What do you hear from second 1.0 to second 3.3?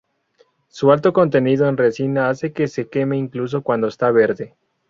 contenido en resina hace que se queme